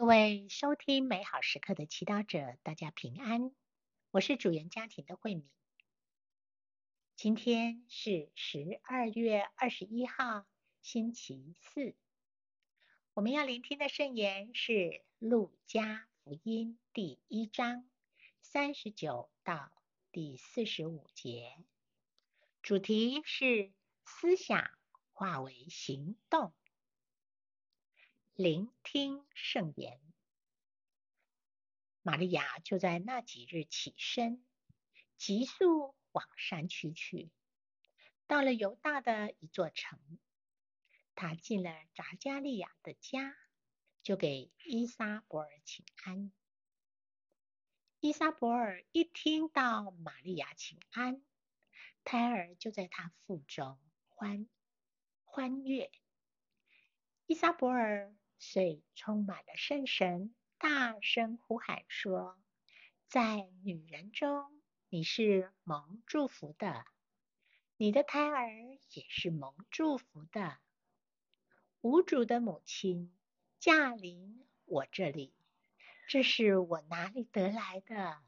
[0.00, 3.50] 各位收听美好时刻的祈祷者，大家平安。
[4.12, 5.50] 我是主言家庭的慧敏。
[7.16, 10.46] 今天是十二月二十一号，
[10.82, 11.96] 星期四。
[13.12, 14.72] 我们要聆听的圣言是
[15.18, 17.90] 《路加福音》第一章
[18.40, 19.72] 三十九到
[20.12, 21.56] 第四十五节，
[22.62, 23.72] 主题是
[24.04, 24.70] 思想
[25.12, 26.52] 化为行动。
[28.40, 30.00] 聆听圣言。
[32.02, 34.46] 玛利亚就在那几日起身，
[35.16, 37.32] 急速往山区去，
[38.28, 39.98] 到了犹大的一座城。
[41.16, 43.36] 她进了匝加利亚的家，
[44.04, 46.30] 就给伊莎伯尔请安。
[47.98, 51.20] 伊莎伯尔一听到玛利亚请安，
[52.04, 54.48] 胎儿就在她腹中欢
[55.24, 55.90] 欢悦。
[57.26, 58.14] 伊莎伯尔。
[58.40, 62.38] 遂充满了圣神，大声呼喊说
[63.08, 66.84] ：“在女人中，你是蒙祝福的，
[67.76, 68.48] 你的胎儿
[68.92, 70.58] 也是蒙祝福的。
[71.80, 73.12] 无主的母亲
[73.58, 75.34] 驾临我这里，
[76.08, 78.18] 这是我哪里得来的？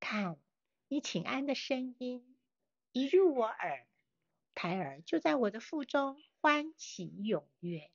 [0.00, 0.40] 看，
[0.88, 2.36] 你请安的声音
[2.92, 3.86] 一入我耳，
[4.54, 7.90] 胎儿就在我的腹中欢喜踊跃。”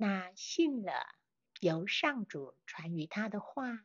[0.00, 0.92] 那信了
[1.58, 3.84] 由上主传于他的话，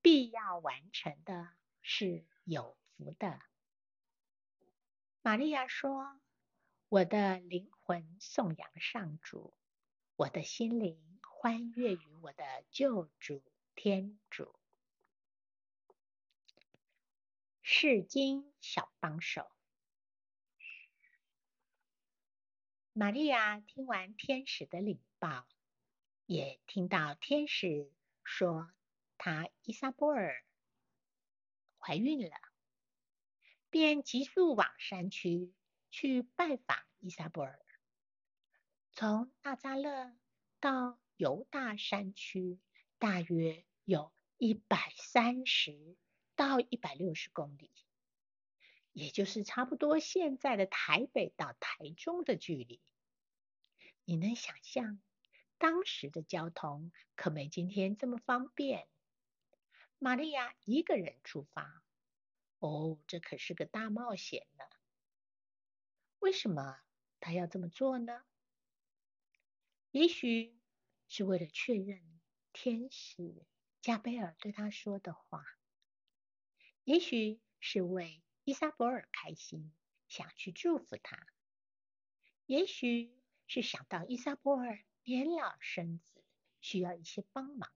[0.00, 1.50] 必要完成的，
[1.82, 3.42] 是有福的。
[5.20, 6.18] 玛利亚说
[6.88, 9.54] ：“我的灵魂颂扬上主，
[10.16, 14.58] 我的心灵欢悦于我的救主天主。”
[17.60, 19.50] 释经小帮手。
[22.94, 25.46] 玛利亚听完天使的领报，
[26.26, 27.92] 也听到天使
[28.24, 28.72] 说
[29.18, 30.44] 她依撒波尔
[31.78, 32.36] 怀孕了，
[33.68, 35.52] 便急速往山区
[35.90, 37.64] 去拜访伊撒波尔。
[38.92, 40.16] 从纳扎勒
[40.58, 42.58] 到犹大山区，
[42.98, 45.96] 大约有一百三十
[46.34, 47.70] 到一百六十公里，
[48.92, 52.80] 也就是差不多现在的台北到台中的距离。
[54.04, 55.00] 你能想象
[55.60, 58.88] 当时的交通可没今天这么方便。
[59.98, 61.84] 玛利亚一个人出发，
[62.60, 64.64] 哦，这可是个大冒险呢。
[66.18, 66.80] 为什么
[67.20, 68.24] 她要这么做呢？
[69.90, 70.58] 也许
[71.08, 72.00] 是为了确认
[72.54, 73.44] 天使
[73.82, 75.44] 加贝尔对她说的话，
[76.84, 79.70] 也许是为伊莎伯尔开心，
[80.08, 81.26] 想去祝福她，
[82.46, 83.14] 也许。
[83.52, 86.22] 是想到伊莎伯尔年老生子，
[86.60, 87.68] 需要一些帮忙；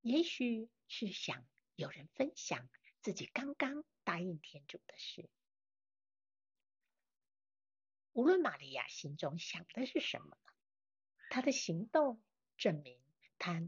[0.00, 2.68] 也许是想有人分享
[3.00, 5.30] 自己刚刚答应天主的事。
[8.12, 10.36] 无论玛利亚心中想的是什么，
[11.30, 12.22] 她的行动
[12.56, 13.00] 证明
[13.38, 13.62] 她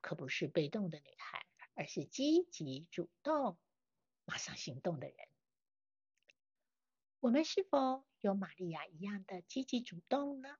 [0.00, 3.58] 可不是被动的女孩，而是积极主动、
[4.24, 5.16] 马上行动的人。
[7.20, 10.58] 我们是否有玛利亚一样的积极主动呢？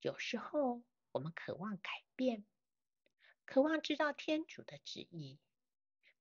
[0.00, 2.44] 有时候我们渴望改变，
[3.44, 5.40] 渴望知道天主的旨意，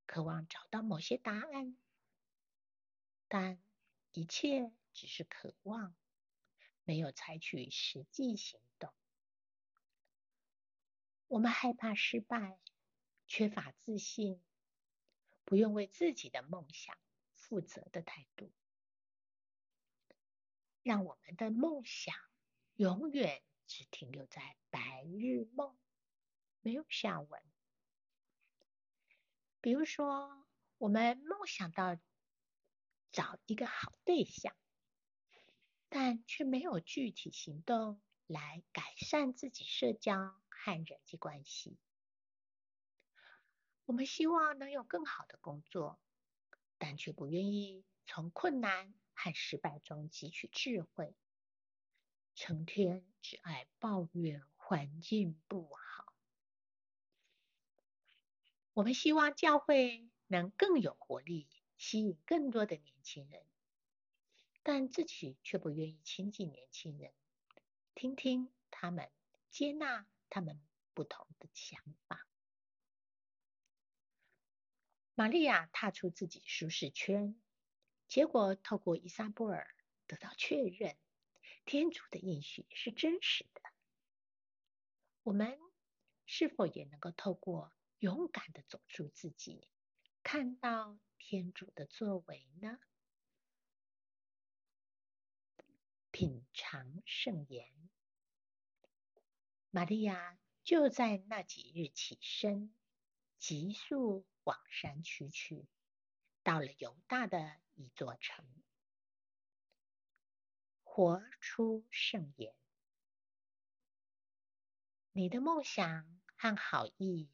[0.07, 1.77] 渴望找到某些答案，
[3.27, 3.61] 但
[4.13, 5.95] 一切只是渴望，
[6.83, 8.91] 没有采取实际行动。
[11.27, 12.59] 我们害怕失败，
[13.27, 14.41] 缺乏自信，
[15.45, 16.97] 不用为自己的梦想
[17.35, 18.51] 负责的态度，
[20.81, 22.15] 让我们的梦想
[22.75, 25.78] 永远只停留在白日梦，
[26.61, 27.41] 没有下文。
[29.61, 30.47] 比如说，
[30.78, 32.00] 我们梦想到
[33.11, 34.56] 找一个好对象，
[35.89, 41.77] 但却没有具体行动来改善自己社交和人际关系。
[43.86, 46.00] 我们希望能有更好的工作。
[46.80, 51.15] 但却不愿意从困难和失败中汲取智慧，
[52.36, 56.13] 成天只爱抱怨环境不好。
[58.71, 61.45] 我们希望教会能更有活力，
[61.75, 63.44] 吸引更多的年轻人，
[64.63, 67.12] 但自己却不愿意亲近年轻人，
[67.95, 69.12] 听听他们，
[69.50, 70.62] 接纳他们
[70.94, 72.25] 不同的想法。
[75.15, 77.38] 玛利亚踏出自己舒适圈，
[78.07, 79.75] 结果透过伊莎布尔
[80.06, 80.95] 得到确认，
[81.68, 83.62] 天主的应许是真实的。
[85.24, 85.60] 我们
[86.25, 89.68] 是否也能够透过勇敢的走出自己，
[90.24, 92.80] 看到天主的作为呢？
[96.10, 97.69] 品尝圣言，
[99.69, 102.74] 玛利亚就在那几日起身，
[103.40, 105.68] 急速往山区去，
[106.44, 108.48] 到了犹大的一座城，
[110.97, 112.55] 活出圣言。
[115.11, 116.07] 你的梦想
[116.38, 117.29] 和好意，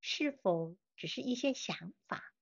[0.00, 2.34] 是否只是一些想法，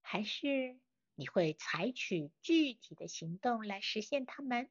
[0.00, 0.80] 还是
[1.14, 4.68] 你会采取具体的行动来实现它们？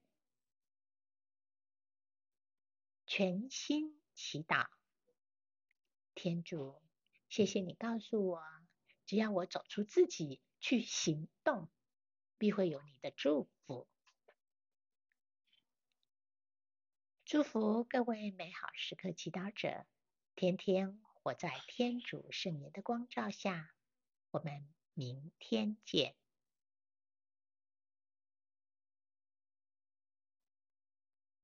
[3.05, 4.67] 全心祈祷，
[6.15, 6.81] 天主，
[7.29, 8.43] 谢谢你告诉我，
[9.05, 11.69] 只要我走出自己去行动，
[12.37, 13.87] 必会有你的祝福。
[17.27, 19.85] 祝福各位美好时刻祈祷者，
[20.33, 23.69] 天天活在天主圣言的光照下。
[24.31, 26.15] 我们明天见。